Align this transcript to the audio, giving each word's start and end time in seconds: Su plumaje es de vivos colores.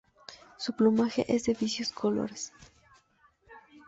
Su 0.57 0.73
plumaje 0.73 1.25
es 1.27 1.43
de 1.43 1.53
vivos 1.53 1.91
colores. 1.93 2.51